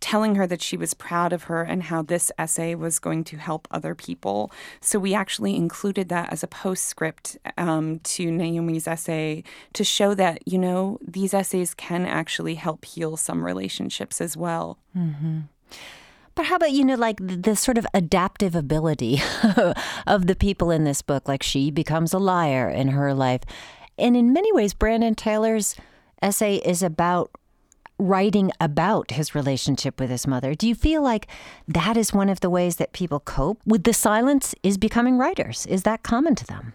telling 0.00 0.34
her 0.34 0.46
that 0.46 0.62
she 0.62 0.76
was 0.76 0.94
proud 0.94 1.32
of 1.32 1.44
her 1.44 1.62
and 1.62 1.84
how 1.84 2.02
this 2.02 2.30
essay 2.38 2.74
was 2.74 2.98
going 2.98 3.24
to 3.24 3.36
help 3.36 3.66
other 3.70 3.94
people. 3.94 4.50
So 4.80 4.98
we 4.98 5.14
actually 5.14 5.56
included 5.56 6.08
that 6.10 6.32
as 6.32 6.42
a 6.42 6.46
postscript 6.46 7.38
um, 7.56 8.00
to 8.00 8.30
Naomi's 8.30 8.86
essay 8.86 9.42
to 9.72 9.84
show 9.84 10.14
that, 10.14 10.46
you 10.46 10.58
know, 10.58 10.98
these 11.00 11.32
essays 11.32 11.74
can 11.74 12.04
actually 12.06 12.56
help 12.56 12.84
heal 12.84 13.16
some 13.16 13.44
relationships 13.44 14.20
as 14.20 14.36
well. 14.36 14.78
Mm-hmm. 14.96 15.40
But 16.34 16.44
how 16.44 16.56
about, 16.56 16.72
you 16.72 16.84
know, 16.84 16.96
like 16.96 17.16
the, 17.16 17.36
the 17.36 17.56
sort 17.56 17.78
of 17.78 17.86
adaptive 17.94 18.54
ability 18.54 19.22
of 20.06 20.26
the 20.26 20.36
people 20.36 20.70
in 20.70 20.84
this 20.84 21.00
book? 21.00 21.26
Like 21.26 21.42
she 21.42 21.70
becomes 21.70 22.12
a 22.12 22.18
liar 22.18 22.68
in 22.68 22.88
her 22.88 23.14
life. 23.14 23.40
And 23.98 24.14
in 24.14 24.34
many 24.34 24.52
ways, 24.52 24.74
Brandon 24.74 25.14
Taylor's 25.14 25.76
essay 26.20 26.56
is 26.56 26.82
about 26.82 27.30
writing 27.98 28.50
about 28.60 29.12
his 29.12 29.34
relationship 29.34 29.98
with 30.00 30.10
his 30.10 30.26
mother. 30.26 30.54
Do 30.54 30.68
you 30.68 30.74
feel 30.74 31.02
like 31.02 31.26
that 31.66 31.96
is 31.96 32.12
one 32.12 32.28
of 32.28 32.40
the 32.40 32.50
ways 32.50 32.76
that 32.76 32.92
people 32.92 33.20
cope 33.20 33.60
with 33.64 33.84
the 33.84 33.94
silence 33.94 34.54
is 34.62 34.78
becoming 34.78 35.18
writers? 35.18 35.66
Is 35.66 35.82
that 35.84 36.02
common 36.02 36.34
to 36.36 36.46
them? 36.46 36.74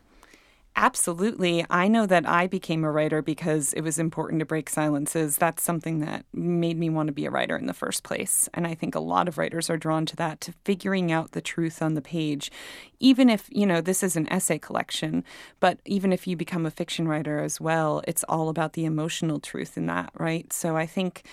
Absolutely. 0.75 1.65
I 1.69 1.89
know 1.89 2.05
that 2.05 2.27
I 2.27 2.47
became 2.47 2.83
a 2.83 2.91
writer 2.91 3.21
because 3.21 3.73
it 3.73 3.81
was 3.81 3.99
important 3.99 4.39
to 4.39 4.45
break 4.45 4.69
silences. 4.69 5.35
That's 5.35 5.61
something 5.61 5.99
that 5.99 6.25
made 6.33 6.77
me 6.79 6.89
want 6.89 7.07
to 7.07 7.13
be 7.13 7.25
a 7.25 7.29
writer 7.29 7.57
in 7.57 7.65
the 7.65 7.73
first 7.73 8.03
place. 8.03 8.47
And 8.53 8.65
I 8.65 8.73
think 8.73 8.95
a 8.95 8.99
lot 9.01 9.27
of 9.27 9.37
writers 9.37 9.69
are 9.69 9.77
drawn 9.77 10.05
to 10.07 10.15
that, 10.15 10.39
to 10.41 10.53
figuring 10.63 11.11
out 11.11 11.33
the 11.33 11.41
truth 11.41 11.81
on 11.81 11.93
the 11.93 12.01
page. 12.01 12.51
Even 12.99 13.29
if, 13.29 13.47
you 13.51 13.65
know, 13.65 13.81
this 13.81 14.01
is 14.01 14.15
an 14.15 14.31
essay 14.31 14.57
collection, 14.57 15.25
but 15.59 15.79
even 15.85 16.13
if 16.13 16.25
you 16.25 16.37
become 16.37 16.65
a 16.65 16.71
fiction 16.71 17.05
writer 17.07 17.39
as 17.39 17.59
well, 17.59 18.01
it's 18.07 18.23
all 18.29 18.47
about 18.47 18.73
the 18.73 18.85
emotional 18.85 19.39
truth 19.39 19.77
in 19.77 19.87
that, 19.87 20.11
right? 20.17 20.51
So 20.53 20.77
I 20.77 20.85
think 20.85 21.23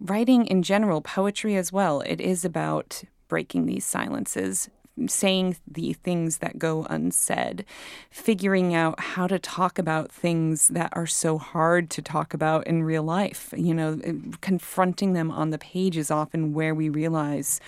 writing 0.00 0.46
in 0.46 0.62
general, 0.62 1.02
poetry 1.02 1.56
as 1.56 1.70
well, 1.72 2.00
it 2.00 2.20
is 2.22 2.44
about 2.44 3.02
breaking 3.28 3.66
these 3.66 3.84
silences, 3.84 4.70
saying 5.06 5.56
the 5.66 5.92
things 5.92 6.38
that 6.38 6.58
go 6.58 6.86
unsaid, 6.90 7.64
figuring 8.10 8.74
out 8.74 8.98
how 8.98 9.26
to 9.26 9.38
talk 9.38 9.78
about 9.78 10.10
things 10.10 10.68
that 10.68 10.90
are 10.94 11.06
so 11.06 11.38
hard 11.38 11.90
to 11.90 12.02
talk 12.02 12.34
about 12.34 12.66
in 12.66 12.82
real 12.82 13.02
life. 13.02 13.52
You 13.56 13.74
know, 13.74 14.00
eh, 14.02 14.12
confronting 14.40 15.12
them 15.12 15.30
on 15.30 15.50
the 15.50 15.58
page 15.58 15.96
is 15.96 16.10
often 16.10 16.52
where 16.52 16.74
we 16.74 16.88
realize 16.88 17.60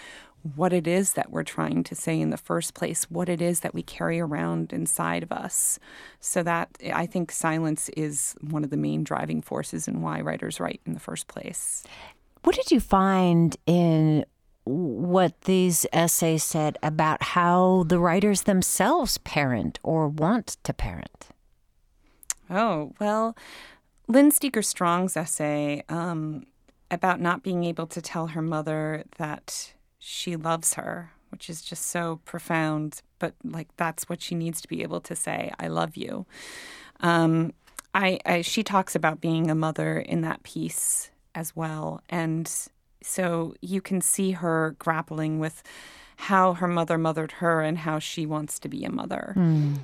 what 0.55 0.73
it 0.73 0.87
is 0.87 1.13
that 1.13 1.31
we're 1.31 1.43
trying 1.43 1.85
to 1.85 1.95
say 1.95 2.19
in 2.19 2.31
the 2.31 2.37
first 2.37 2.75
place, 2.75 3.05
what 3.11 3.29
it 3.29 3.43
is 3.43 3.61
that 3.61 3.75
we 3.75 3.83
carry 3.83 4.19
around 4.19 4.73
inside 4.73 5.23
of 5.23 5.31
us. 5.31 5.79
So, 6.19 6.43
that 6.43 6.69
eh, 6.81 6.93
I 6.95 7.07
think 7.07 7.31
silence 7.31 7.89
is 7.91 8.35
one 8.41 8.65
of 8.65 8.71
the 8.71 8.77
main 8.77 9.05
driving 9.05 9.43
forces 9.43 9.87
in 9.87 10.03
why 10.03 10.21
writers 10.21 10.61
write 10.61 10.81
in 10.87 10.95
the 10.95 11.01
first 11.01 11.29
place. 11.29 11.85
What 12.43 12.57
did 12.57 12.71
you 12.71 12.81
find 12.81 13.57
in 13.67 14.25
what 14.64 15.40
these 15.43 15.87
essays 15.93 16.45
said 16.45 16.79
about 16.83 17.23
how 17.23 17.85
the 17.88 17.99
writers 17.99 18.43
themselves 18.43 19.19
parent 19.19 19.79
or 19.83 20.09
want 20.09 20.57
to 20.64 20.73
parent. 20.73 21.29
Oh, 22.49 22.93
well, 23.00 23.37
Lynn 24.09 24.31
Steger 24.31 24.62
Strong's 24.62 25.17
essay 25.17 25.85
um, 25.88 26.47
about 26.90 27.21
not 27.21 27.43
being 27.43 27.64
able 27.64 27.87
to 27.87 28.02
tell 28.02 28.29
her 28.29 28.43
mother 28.43 29.05
that 29.19 29.73
she 29.99 30.35
loves 30.37 30.75
her, 30.75 31.12
which 31.31 31.49
is 31.49 31.62
just 31.62 31.87
so 31.87 32.21
profound, 32.25 33.02
but 33.19 33.35
like 33.45 33.69
that's 33.76 34.09
what 34.09 34.21
she 34.21 34.35
needs 34.35 34.61
to 34.61 34.69
be 34.69 34.83
able 34.83 35.00
to 35.02 35.14
say, 35.14 35.52
I 35.59 35.69
love 35.69 35.97
you. 35.97 36.26
Um, 37.00 37.52
I, 37.95 38.19
I, 38.26 38.43
she 38.43 38.62
talks 38.62 38.95
about 38.95 39.21
being 39.21 39.50
a 39.50 39.55
mother 39.55 39.99
in 39.99 40.21
that 40.23 40.43
piece 40.43 41.11
as 41.35 41.55
well. 41.55 42.02
And 42.09 42.52
so 43.02 43.54
you 43.61 43.80
can 43.80 44.00
see 44.00 44.33
her 44.33 44.76
grappling 44.78 45.38
with 45.38 45.62
how 46.16 46.54
her 46.54 46.69
mother 46.69 46.99
mothered 46.99 47.33
her 47.33 47.62
and 47.62 47.78
how 47.78 47.99
she 47.99 48.26
wants 48.26 48.59
to 48.59 48.69
be 48.69 48.85
a 48.85 48.90
mother. 48.90 49.35
Mm. 49.37 49.78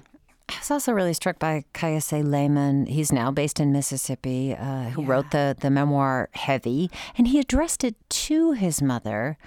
I 0.49 0.59
was 0.61 0.71
also 0.71 0.93
really 0.93 1.15
struck 1.15 1.39
by 1.39 1.65
Kiese 1.75 2.23
Laymon. 2.23 2.87
He's 2.87 3.11
now 3.11 3.31
based 3.31 3.59
in 3.59 3.73
Mississippi, 3.73 4.55
uh, 4.55 4.91
who 4.91 5.03
yeah. 5.03 5.09
wrote 5.09 5.31
the, 5.33 5.57
the 5.59 5.71
memoir 5.71 6.29
Heavy, 6.33 6.91
and 7.19 7.27
he 7.27 7.41
addressed 7.41 7.83
it 7.83 7.97
to 8.11 8.53
his 8.53 8.81
mother. 8.81 9.39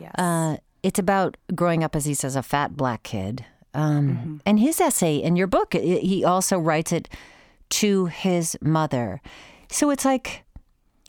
Yes. 0.00 0.12
Uh, 0.18 0.56
it's 0.82 0.98
about 0.98 1.36
growing 1.54 1.84
up, 1.84 1.94
as 1.94 2.04
he 2.04 2.14
says, 2.14 2.34
a 2.34 2.42
fat 2.42 2.76
black 2.76 3.02
kid. 3.04 3.44
Um, 3.74 4.08
mm-hmm. 4.08 4.36
And 4.44 4.58
his 4.58 4.80
essay 4.80 5.16
in 5.16 5.36
your 5.36 5.46
book, 5.46 5.74
he 5.74 6.24
also 6.24 6.58
writes 6.58 6.90
it 6.90 7.08
to 7.68 8.06
his 8.06 8.56
mother. 8.60 9.20
So 9.70 9.90
it's 9.90 10.04
like, 10.04 10.42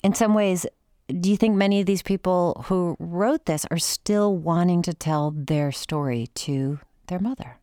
in 0.03 0.13
some 0.13 0.35
ways, 0.35 0.67
do 1.11 1.29
you 1.29 1.37
think 1.37 1.55
many 1.55 1.79
of 1.79 1.85
these 1.85 2.01
people 2.01 2.65
who 2.67 2.95
wrote 2.99 3.45
this 3.45 3.65
are 3.71 3.77
still 3.77 4.35
wanting 4.35 4.81
to 4.83 4.93
tell 4.93 5.31
their 5.31 5.71
story 5.71 6.27
to 6.35 6.79
their 7.07 7.19
mother? 7.19 7.60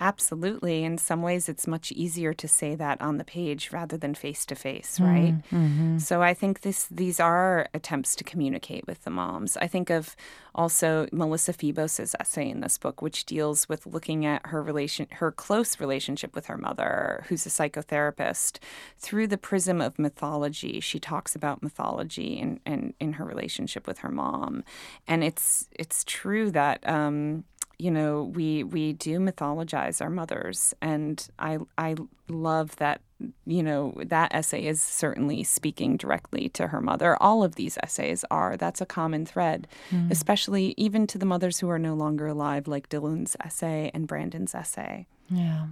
Absolutely. 0.00 0.82
In 0.82 0.98
some 0.98 1.22
ways, 1.22 1.48
it's 1.48 1.68
much 1.68 1.92
easier 1.92 2.34
to 2.34 2.48
say 2.48 2.74
that 2.74 3.00
on 3.00 3.18
the 3.18 3.24
page 3.24 3.70
rather 3.70 3.96
than 3.96 4.14
face 4.14 4.44
to 4.46 4.56
face, 4.56 4.98
right? 4.98 5.34
Mm-hmm. 5.52 5.98
So 5.98 6.20
I 6.20 6.34
think 6.34 6.62
this 6.62 6.88
these 6.90 7.20
are 7.20 7.68
attempts 7.72 8.16
to 8.16 8.24
communicate 8.24 8.88
with 8.88 9.04
the 9.04 9.10
moms. 9.10 9.56
I 9.58 9.68
think 9.68 9.90
of 9.90 10.16
also 10.52 11.06
Melissa 11.12 11.52
Febos's 11.52 12.16
essay 12.18 12.50
in 12.50 12.60
this 12.60 12.76
book, 12.76 13.02
which 13.02 13.24
deals 13.24 13.68
with 13.68 13.86
looking 13.86 14.26
at 14.26 14.46
her 14.46 14.62
relation, 14.62 15.06
her 15.12 15.30
close 15.30 15.78
relationship 15.78 16.34
with 16.34 16.46
her 16.46 16.58
mother, 16.58 17.24
who's 17.28 17.46
a 17.46 17.48
psychotherapist, 17.48 18.58
through 18.98 19.28
the 19.28 19.38
prism 19.38 19.80
of 19.80 19.96
mythology. 19.96 20.80
She 20.80 20.98
talks 20.98 21.36
about 21.36 21.62
mythology 21.62 22.40
and 22.40 22.60
in, 22.66 22.72
in, 22.72 22.94
in, 22.98 23.12
her 23.14 23.24
relationship 23.24 23.86
with 23.86 23.98
her 23.98 24.10
mom, 24.10 24.64
and 25.06 25.22
it's 25.22 25.68
it's 25.70 26.02
true 26.02 26.50
that. 26.50 26.86
Um, 26.88 27.44
you 27.78 27.90
know 27.90 28.24
we 28.34 28.64
we 28.64 28.92
do 28.92 29.18
mythologize 29.18 30.00
our 30.00 30.10
mothers. 30.10 30.74
And 30.82 31.26
i 31.38 31.58
i 31.78 31.94
love 32.28 32.76
that 32.76 33.00
you 33.46 33.62
know 33.62 33.94
that 34.04 34.34
essay 34.34 34.64
is 34.66 34.82
certainly 34.82 35.44
speaking 35.44 35.96
directly 35.96 36.48
to 36.50 36.68
her 36.68 36.80
mother. 36.80 37.16
All 37.22 37.42
of 37.42 37.54
these 37.54 37.78
essays 37.82 38.24
are. 38.30 38.56
That's 38.56 38.80
a 38.80 38.86
common 38.86 39.26
thread 39.26 39.66
mm. 39.90 40.10
especially 40.10 40.74
even 40.76 41.06
to 41.08 41.18
the 41.18 41.26
mothers 41.26 41.58
who 41.58 41.68
are 41.70 41.78
no 41.78 41.94
longer 41.94 42.26
alive 42.26 42.66
like 42.68 42.88
dylan's 42.88 43.36
essay 43.44 43.90
and 43.94 44.06
brandon's 44.06 44.54
essay. 44.54 45.06
Yeah 45.30 45.66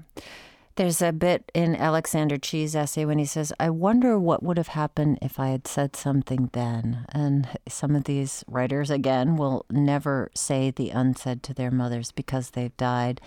there's 0.77 1.03
a 1.03 1.13
bit 1.13 1.51
in 1.55 1.77
Alexander 1.77 2.39
Chee's 2.39 2.75
essay 2.75 3.05
when 3.05 3.19
he 3.19 3.25
says, 3.25 3.53
I 3.61 3.69
wonder 3.71 4.19
what 4.19 4.43
would 4.43 4.57
have 4.57 4.69
happened 4.69 5.19
if 5.21 5.39
I 5.39 5.49
had 5.49 5.67
said 5.67 5.95
something 5.97 6.49
then. 6.53 7.05
And 7.11 7.49
some 7.69 7.95
of 7.95 8.05
these 8.05 8.43
writers, 8.49 8.91
again, 8.91 9.37
will 9.37 9.67
never 9.71 10.31
say 10.35 10.71
the 10.71 10.91
unsaid 10.91 11.43
to 11.45 11.55
their 11.55 11.71
mothers 11.71 12.11
because 12.11 12.51
they've 12.51 12.77
died. 12.77 13.21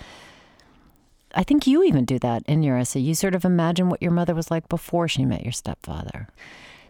I 1.35 1.43
think 1.43 1.67
you 1.67 1.83
even 1.83 2.05
do 2.05 2.17
that 2.19 2.43
in 2.47 2.63
your 2.63 2.77
essay. 2.77 3.01
You 3.01 3.13
sort 3.13 3.35
of 3.35 3.45
imagine 3.45 3.89
what 3.89 4.01
your 4.01 4.11
mother 4.11 4.33
was 4.33 4.49
like 4.49 4.67
before 4.67 5.07
she 5.07 5.25
met 5.25 5.43
your 5.43 5.51
stepfather. 5.51 6.29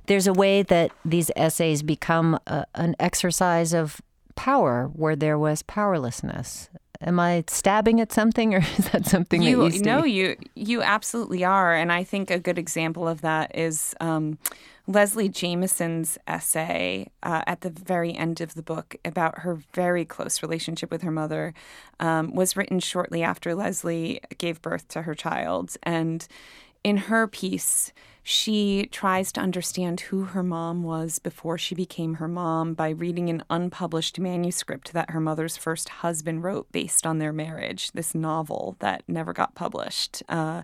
There's 0.06 0.28
a 0.28 0.34
way 0.34 0.62
that 0.62 0.92
these 1.04 1.32
essays 1.36 1.82
become 1.82 2.40
a, 2.48 2.66
an 2.76 2.96
exercise 3.00 3.74
of 3.74 4.02
power 4.36 4.90
where 4.94 5.16
there 5.16 5.38
was 5.38 5.64
powerlessness 5.64 6.70
Am 7.02 7.20
I 7.20 7.44
stabbing 7.48 8.00
at 8.02 8.12
something, 8.12 8.54
or 8.54 8.60
is 8.78 8.90
that 8.92 9.06
something 9.06 9.42
you, 9.42 9.58
that 9.58 9.64
used 9.66 9.84
to? 9.84 9.90
No, 9.90 10.02
be? 10.04 10.12
you 10.12 10.36
you 10.56 10.82
absolutely 10.82 11.44
are, 11.44 11.74
and 11.74 11.92
I 11.92 12.04
think 12.04 12.30
a 12.30 12.40
good 12.40 12.58
example 12.58 13.08
of 13.08 13.22
that 13.22 13.56
is 13.56 13.96
um, 14.00 14.38
Leslie 14.88 15.30
Jamison's 15.30 16.18
essay 16.28 17.10
uh, 17.24 17.44
at 17.48 17.62
the 17.62 17.70
very 17.70 18.14
end 18.14 18.42
of 18.42 18.54
the 18.54 18.62
book 18.62 18.96
about 19.04 19.40
her 19.40 19.60
very 19.74 20.06
close 20.06 20.42
relationship 20.42 20.92
with 20.92 21.02
her 21.02 21.12
mother 21.12 21.54
um, 22.00 22.34
was 22.34 22.56
written 22.56 22.80
shortly 22.80 23.24
after 23.24 23.56
Leslie 23.56 24.22
gave 24.38 24.62
birth 24.62 24.88
to 24.90 25.04
her 25.04 25.16
child, 25.16 25.76
and 25.84 26.28
in 26.86 26.98
her 26.98 27.26
piece 27.26 27.92
she 28.22 28.88
tries 28.92 29.32
to 29.32 29.42
understand 29.42 30.02
who 30.02 30.26
her 30.26 30.44
mom 30.44 30.84
was 30.84 31.18
before 31.18 31.58
she 31.58 31.74
became 31.74 32.16
her 32.16 32.28
mom 32.28 32.76
by 32.76 32.90
reading 32.90 33.28
an 33.30 33.44
unpublished 33.50 34.20
manuscript 34.20 34.94
that 34.94 35.10
her 35.10 35.20
mother's 35.20 35.58
first 35.58 35.90
husband 35.90 36.44
wrote 36.44 36.72
based 36.72 37.08
on 37.08 37.18
their 37.18 37.34
marriage, 37.34 37.92
this 37.94 38.14
novel 38.14 38.76
that 38.80 39.04
never 39.08 39.34
got 39.34 39.56
published. 39.56 40.22
Uh, 40.30 40.62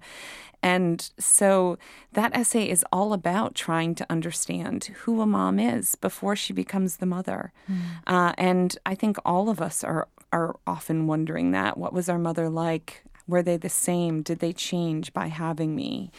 and 0.62 1.12
so 1.20 1.78
that 2.14 2.36
essay 2.36 2.70
is 2.70 2.86
all 2.92 3.14
about 3.14 3.56
trying 3.56 3.96
to 3.96 4.06
understand 4.08 4.86
who 5.02 5.22
a 5.22 5.28
mom 5.28 5.60
is 5.60 5.96
before 5.96 6.36
she 6.36 6.54
becomes 6.54 6.98
the 6.98 7.08
mother. 7.08 7.52
Mm. 7.70 7.80
Uh, 8.06 8.34
and 8.38 8.78
I 8.86 8.94
think 8.94 9.18
all 9.26 9.50
of 9.50 9.62
us 9.62 9.84
are 9.84 10.08
are 10.34 10.56
often 10.66 11.08
wondering 11.08 11.52
that. 11.52 11.78
What 11.78 11.94
was 11.94 12.08
our 12.10 12.18
mother 12.18 12.50
like? 12.50 13.04
Were 13.28 13.44
they 13.44 13.58
the 13.58 13.70
same? 13.70 14.22
Did 14.22 14.40
they 14.40 14.54
change 14.54 15.14
by 15.14 15.28
having 15.28 15.76
me? 15.76 16.12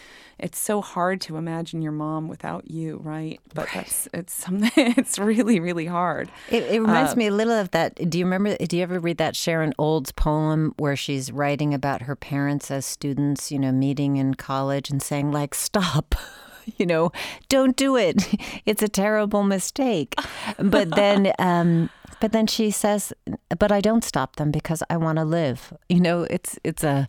it's 0.43 0.59
so 0.59 0.81
hard 0.83 1.21
to 1.21 1.37
imagine 1.37 1.83
your 1.83 1.93
mom 1.93 2.27
without 2.27 2.69
you, 2.69 2.99
right? 2.99 3.41
But 3.55 3.67
right. 3.67 3.75
that's 3.75 4.09
it's 4.13 4.35
something. 4.35 4.71
It's 5.03 5.19
really 5.19 5.61
really 5.61 5.87
hard. 5.87 6.31
It, 6.51 6.65
it 6.65 6.81
reminds 6.81 7.13
uh, 7.13 7.17
me 7.17 7.29
a 7.29 7.31
little 7.31 7.55
of 7.55 7.71
that. 7.71 8.11
Do 8.11 8.19
you 8.19 8.25
remember? 8.25 8.57
Do 8.57 8.77
you 8.77 8.83
ever 8.83 8.99
read 8.99 9.19
that 9.19 9.37
Sharon 9.37 9.73
Olds 9.79 10.13
poem 10.13 10.75
where 10.79 10.97
she's 10.97 11.31
writing 11.31 11.73
about 11.73 12.03
her 12.03 12.17
parents 12.17 12.71
as 12.71 12.85
students, 12.85 13.53
you 13.53 13.59
know, 13.59 13.73
meeting 13.73 14.17
in 14.17 14.35
college 14.35 14.91
and 14.91 15.01
saying 15.01 15.31
like, 15.31 15.55
"Stop." 15.55 16.15
you 16.79 16.87
know, 16.87 17.13
don't 17.49 17.77
do 17.77 17.97
it. 17.97 18.23
It's 18.67 18.83
a 18.83 18.89
terrible 18.89 19.43
mistake. 19.43 20.15
But 20.59 20.91
then, 20.95 21.33
um, 21.39 21.91
but 22.21 22.33
then 22.33 22.47
she 22.47 22.71
says, 22.71 23.13
"But 23.59 23.73
I 23.73 23.81
don't 23.81 24.05
stop 24.05 24.37
them 24.37 24.51
because 24.51 24.83
I 24.89 24.97
want 24.97 25.19
to 25.19 25.25
live." 25.25 25.73
You 25.89 26.01
know, 26.01 26.23
it's 26.31 26.59
it's 26.65 26.85
a 26.85 27.09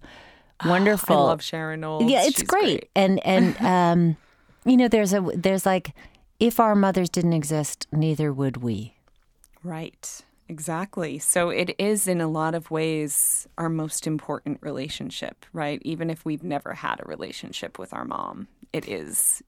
wonderful. 0.66 1.18
I 1.18 1.22
love 1.22 1.44
Sharon 1.44 1.84
Olds. 1.84 2.10
Yeah, 2.10 2.24
it's 2.26 2.42
great. 2.44 2.62
great. 2.62 2.90
And 2.96 3.26
and 3.26 3.62
um, 3.62 4.18
you 4.66 4.78
know, 4.78 4.88
there's 4.88 5.14
a 5.14 5.22
there's 5.36 5.66
like 5.66 5.94
if 6.40 6.60
our 6.60 6.76
mothers 6.76 7.10
didn't 7.10 7.34
exist, 7.34 7.88
neither 7.92 8.34
would 8.34 8.58
we. 8.58 8.96
Right. 9.64 10.22
Exactly. 10.54 11.18
So 11.18 11.50
it 11.50 11.74
is 11.80 12.08
in 12.08 12.22
a 12.22 12.28
lot 12.28 12.54
of 12.54 12.70
ways 12.70 13.48
our 13.58 13.70
most 13.70 14.06
important 14.06 14.60
relationship, 14.62 15.48
right? 15.52 15.82
Even 15.84 16.12
if 16.12 16.26
we've 16.26 16.44
never 16.44 16.74
had 16.74 17.00
a 17.00 17.08
relationship 17.08 17.80
with 17.80 17.92
our 17.92 18.06
mom, 18.06 18.48
it 18.72 18.88
is 18.88 19.42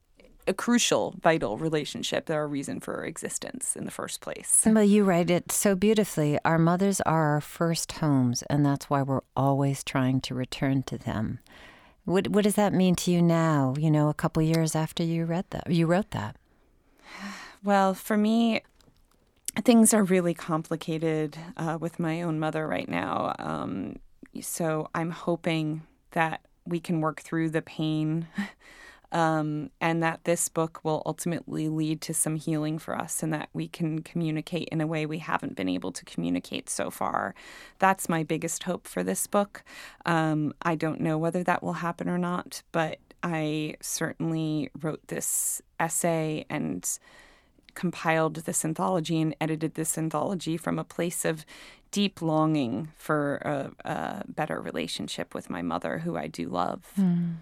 a 0.48 0.52
crucial, 0.52 1.14
vital 1.22 1.58
relationship. 1.58 2.26
They're 2.26 2.42
a 2.42 2.48
reason 2.48 2.80
for 2.80 3.04
existence 3.04 3.76
in 3.76 3.84
the 3.84 3.92
first 3.92 4.20
place. 4.20 4.64
Well, 4.66 4.82
you 4.82 5.04
write 5.04 5.30
it 5.30 5.52
so 5.52 5.76
beautifully. 5.76 6.40
Our 6.44 6.58
mothers 6.58 7.00
are 7.02 7.34
our 7.34 7.40
first 7.40 7.92
homes, 7.92 8.42
and 8.50 8.66
that's 8.66 8.90
why 8.90 9.02
we're 9.02 9.20
always 9.36 9.84
trying 9.84 10.20
to 10.22 10.34
return 10.34 10.82
to 10.84 10.98
them. 10.98 11.38
What 12.04 12.26
what 12.28 12.42
does 12.42 12.56
that 12.56 12.72
mean 12.72 12.96
to 12.96 13.12
you 13.12 13.22
now? 13.22 13.74
You 13.78 13.92
know, 13.92 14.08
a 14.08 14.14
couple 14.14 14.42
years 14.42 14.74
after 14.74 15.04
you 15.04 15.24
read 15.24 15.44
that, 15.50 15.70
you 15.70 15.86
wrote 15.86 16.10
that. 16.10 16.34
Well, 17.64 17.94
for 17.94 18.16
me, 18.16 18.62
things 19.64 19.94
are 19.94 20.04
really 20.04 20.34
complicated 20.34 21.36
uh, 21.56 21.78
with 21.80 21.98
my 21.98 22.22
own 22.22 22.38
mother 22.38 22.66
right 22.66 22.88
now. 22.88 23.34
Um, 23.38 23.96
so 24.40 24.88
I'm 24.94 25.10
hoping 25.10 25.82
that 26.12 26.42
we 26.66 26.80
can 26.80 27.00
work 27.00 27.20
through 27.20 27.50
the 27.50 27.62
pain 27.62 28.26
um, 29.12 29.70
and 29.80 30.02
that 30.02 30.24
this 30.24 30.48
book 30.48 30.80
will 30.82 31.02
ultimately 31.06 31.68
lead 31.68 32.00
to 32.02 32.14
some 32.14 32.36
healing 32.36 32.78
for 32.78 32.96
us 32.96 33.22
and 33.22 33.32
that 33.32 33.48
we 33.52 33.68
can 33.68 34.02
communicate 34.02 34.68
in 34.70 34.80
a 34.80 34.86
way 34.86 35.06
we 35.06 35.18
haven't 35.18 35.56
been 35.56 35.68
able 35.68 35.92
to 35.92 36.04
communicate 36.04 36.68
so 36.68 36.90
far. 36.90 37.34
That's 37.78 38.08
my 38.08 38.24
biggest 38.24 38.64
hope 38.64 38.86
for 38.86 39.02
this 39.02 39.26
book. 39.26 39.62
Um, 40.04 40.52
I 40.62 40.74
don't 40.74 41.00
know 41.00 41.18
whether 41.18 41.42
that 41.44 41.62
will 41.62 41.74
happen 41.74 42.08
or 42.08 42.18
not, 42.18 42.62
but 42.72 42.98
I 43.22 43.76
certainly 43.80 44.70
wrote 44.80 45.06
this 45.08 45.62
essay 45.80 46.44
and 46.50 46.86
compiled 47.76 48.34
this 48.34 48.64
anthology 48.64 49.20
and 49.20 49.36
edited 49.40 49.74
this 49.74 49.96
anthology 49.96 50.56
from 50.56 50.80
a 50.80 50.84
place 50.84 51.24
of 51.24 51.46
deep 51.92 52.20
longing 52.20 52.88
for 52.98 53.36
a, 53.36 53.88
a 53.88 54.24
better 54.26 54.60
relationship 54.60 55.32
with 55.32 55.48
my 55.48 55.62
mother, 55.62 55.98
who 55.98 56.16
I 56.16 56.26
do 56.26 56.48
love. 56.48 56.82
Mm. 56.98 57.36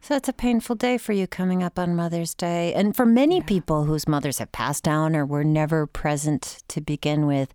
So 0.00 0.16
it's 0.16 0.28
a 0.28 0.32
painful 0.32 0.76
day 0.76 0.98
for 0.98 1.12
you 1.12 1.26
coming 1.26 1.62
up 1.62 1.78
on 1.78 1.96
Mother's 1.96 2.34
Day. 2.34 2.74
And 2.74 2.94
for 2.96 3.06
many 3.06 3.36
yeah. 3.36 3.44
people 3.44 3.84
whose 3.84 4.08
mothers 4.08 4.38
have 4.38 4.52
passed 4.52 4.84
down 4.84 5.14
or 5.14 5.24
were 5.24 5.44
never 5.44 5.86
present 5.86 6.62
to 6.68 6.80
begin 6.80 7.26
with, 7.26 7.52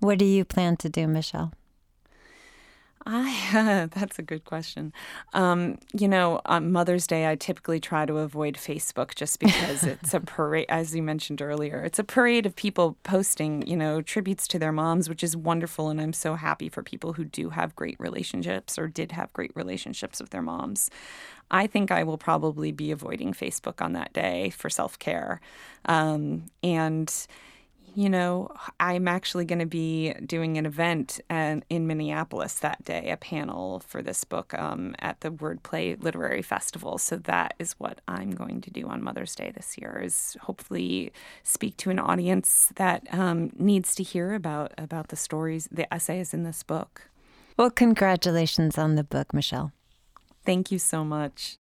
what 0.00 0.18
do 0.18 0.24
you 0.24 0.44
plan 0.44 0.76
to 0.78 0.88
do, 0.88 1.06
Michele? 1.06 1.52
I 3.06 3.88
that's 3.94 4.18
a 4.18 4.22
good 4.22 4.44
question. 4.44 4.92
Um, 5.32 5.78
you 5.92 6.06
know, 6.06 6.40
on 6.44 6.70
Mother's 6.70 7.06
Day, 7.06 7.28
I 7.28 7.34
typically 7.34 7.80
try 7.80 8.04
to 8.04 8.18
avoid 8.18 8.56
Facebook 8.56 9.14
just 9.14 9.40
because 9.40 9.84
it's 9.84 10.12
a 10.12 10.20
parade, 10.20 10.66
as 10.68 10.94
you 10.94 11.02
mentioned 11.02 11.40
earlier. 11.40 11.82
It's 11.82 11.98
a 11.98 12.04
parade 12.04 12.44
of 12.44 12.54
people 12.54 12.96
posting, 13.02 13.66
you 13.66 13.76
know, 13.76 14.02
tributes 14.02 14.46
to 14.48 14.58
their 14.58 14.72
moms, 14.72 15.08
which 15.08 15.24
is 15.24 15.36
wonderful, 15.36 15.88
and 15.88 16.00
I'm 16.00 16.12
so 16.12 16.34
happy 16.34 16.68
for 16.68 16.82
people 16.82 17.14
who 17.14 17.24
do 17.24 17.50
have 17.50 17.74
great 17.74 17.96
relationships 17.98 18.78
or 18.78 18.86
did 18.86 19.12
have 19.12 19.32
great 19.32 19.52
relationships 19.54 20.20
with 20.20 20.30
their 20.30 20.42
moms. 20.42 20.90
I 21.50 21.66
think 21.66 21.90
I 21.90 22.04
will 22.04 22.18
probably 22.18 22.70
be 22.70 22.90
avoiding 22.90 23.32
Facebook 23.32 23.82
on 23.82 23.94
that 23.94 24.12
day 24.12 24.50
for 24.50 24.68
self 24.68 24.98
care, 24.98 25.40
um, 25.86 26.44
and 26.62 27.26
you 27.94 28.08
know, 28.08 28.48
I'm 28.78 29.08
actually 29.08 29.44
going 29.44 29.58
to 29.58 29.66
be 29.66 30.12
doing 30.26 30.58
an 30.58 30.66
event 30.66 31.20
and, 31.28 31.64
in 31.68 31.86
Minneapolis 31.86 32.54
that 32.60 32.84
day, 32.84 33.10
a 33.10 33.16
panel 33.16 33.80
for 33.80 34.02
this 34.02 34.24
book 34.24 34.54
um, 34.54 34.94
at 34.98 35.20
the 35.20 35.30
Wordplay 35.30 36.02
Literary 36.02 36.42
Festival. 36.42 36.98
So 36.98 37.16
that 37.16 37.54
is 37.58 37.74
what 37.78 38.00
I'm 38.08 38.30
going 38.30 38.60
to 38.62 38.70
do 38.70 38.88
on 38.88 39.02
Mother's 39.02 39.34
Day 39.34 39.52
this 39.54 39.76
year. 39.78 40.00
Is 40.02 40.36
hopefully 40.42 41.12
speak 41.42 41.76
to 41.78 41.90
an 41.90 41.98
audience 41.98 42.72
that 42.76 43.06
um, 43.12 43.52
needs 43.56 43.94
to 43.96 44.02
hear 44.02 44.34
about 44.34 44.72
about 44.78 45.08
the 45.08 45.16
stories, 45.16 45.68
the 45.70 45.92
essays 45.92 46.32
in 46.34 46.44
this 46.44 46.62
book. 46.62 47.10
Well, 47.56 47.70
congratulations 47.70 48.78
on 48.78 48.94
the 48.94 49.04
book, 49.04 49.34
Michele. 49.34 49.72
Thank 50.44 50.72
you 50.72 50.78
so 50.78 51.04
much. 51.04 51.59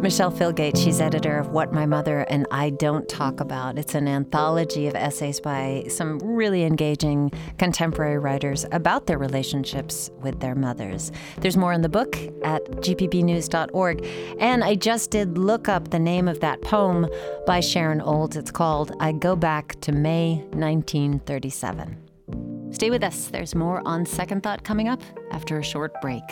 Michele 0.00 0.32
Filgate, 0.32 0.82
she's 0.82 0.98
editor 0.98 1.38
of 1.38 1.48
What 1.48 1.74
My 1.74 1.84
Mother 1.84 2.20
and 2.20 2.46
I 2.50 2.70
Don't 2.70 3.06
Talk 3.06 3.38
About. 3.38 3.78
It's 3.78 3.94
an 3.94 4.08
anthology 4.08 4.86
of 4.86 4.94
essays 4.94 5.40
by 5.40 5.84
some 5.88 6.18
really 6.20 6.64
engaging 6.64 7.30
contemporary 7.58 8.18
writers 8.18 8.64
about 8.72 9.06
their 9.06 9.18
relationships 9.18 10.10
with 10.22 10.40
their 10.40 10.54
mothers. 10.54 11.12
There's 11.36 11.58
more 11.58 11.74
in 11.74 11.82
the 11.82 11.90
book 11.90 12.16
at 12.42 12.64
gpbnews.org. 12.64 14.06
And 14.40 14.64
I 14.64 14.74
just 14.74 15.10
did 15.10 15.36
look 15.36 15.68
up 15.68 15.90
the 15.90 15.98
name 15.98 16.28
of 16.28 16.40
that 16.40 16.62
poem 16.62 17.06
by 17.46 17.60
Sharon 17.60 18.00
Olds. 18.00 18.38
It's 18.38 18.50
called 18.50 18.92
I 19.00 19.12
Go 19.12 19.36
Back 19.36 19.78
to 19.82 19.92
May 19.92 20.36
1937. 20.54 22.70
Stay 22.72 22.88
with 22.88 23.04
us. 23.04 23.26
There's 23.26 23.54
more 23.54 23.86
on 23.86 24.06
Second 24.06 24.44
Thought 24.44 24.64
coming 24.64 24.88
up 24.88 25.02
after 25.30 25.58
a 25.58 25.62
short 25.62 25.92
break. 26.00 26.22